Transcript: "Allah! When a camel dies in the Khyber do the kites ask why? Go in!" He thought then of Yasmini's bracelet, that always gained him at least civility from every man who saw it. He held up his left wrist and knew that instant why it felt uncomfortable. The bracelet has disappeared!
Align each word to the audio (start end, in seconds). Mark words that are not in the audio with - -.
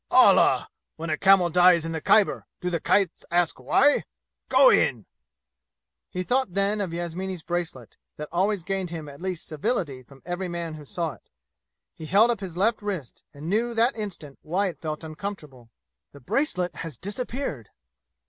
"Allah! 0.09 0.67
When 0.95 1.11
a 1.11 1.15
camel 1.17 1.51
dies 1.51 1.85
in 1.85 1.91
the 1.91 2.01
Khyber 2.01 2.47
do 2.59 2.71
the 2.71 2.79
kites 2.79 3.23
ask 3.29 3.59
why? 3.59 4.03
Go 4.49 4.71
in!" 4.71 5.05
He 6.09 6.23
thought 6.23 6.55
then 6.55 6.81
of 6.81 6.91
Yasmini's 6.91 7.43
bracelet, 7.43 7.97
that 8.17 8.27
always 8.31 8.63
gained 8.63 8.89
him 8.89 9.07
at 9.07 9.21
least 9.21 9.45
civility 9.45 10.01
from 10.01 10.23
every 10.25 10.47
man 10.47 10.73
who 10.73 10.85
saw 10.85 11.11
it. 11.11 11.29
He 11.93 12.07
held 12.07 12.31
up 12.31 12.39
his 12.39 12.57
left 12.57 12.81
wrist 12.81 13.23
and 13.31 13.47
knew 13.47 13.75
that 13.75 13.95
instant 13.95 14.39
why 14.41 14.69
it 14.69 14.81
felt 14.81 15.03
uncomfortable. 15.03 15.69
The 16.13 16.19
bracelet 16.19 16.77
has 16.77 16.97
disappeared! 16.97 17.69